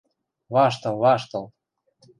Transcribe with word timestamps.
–Ваштыл, 0.53 0.95
ваштыл. 1.03 1.45